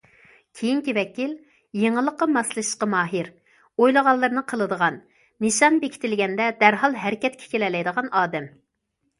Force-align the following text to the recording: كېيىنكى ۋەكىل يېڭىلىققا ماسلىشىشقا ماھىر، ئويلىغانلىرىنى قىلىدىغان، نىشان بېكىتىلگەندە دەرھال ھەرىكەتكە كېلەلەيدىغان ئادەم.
كېيىنكى 0.59 0.93
ۋەكىل 0.97 1.33
يېڭىلىققا 1.79 2.27
ماسلىشىشقا 2.37 2.87
ماھىر، 2.93 3.29
ئويلىغانلىرىنى 3.59 4.43
قىلىدىغان، 4.53 4.99
نىشان 5.47 5.81
بېكىتىلگەندە 5.85 6.49
دەرھال 6.65 6.99
ھەرىكەتكە 7.05 7.53
كېلەلەيدىغان 7.55 8.15
ئادەم. 8.23 8.51